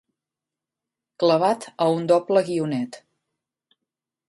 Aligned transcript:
Clavat 1.23 1.67
a 1.85 1.87
un 1.99 2.09
doble 2.13 2.45
guionet. 2.51 3.01